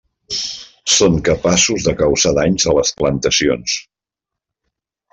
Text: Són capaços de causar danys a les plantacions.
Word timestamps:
Són 0.93 1.19
capaços 1.27 1.87
de 1.89 1.95
causar 2.01 2.33
danys 2.39 2.67
a 2.73 2.77
les 2.81 2.95
plantacions. 3.03 3.81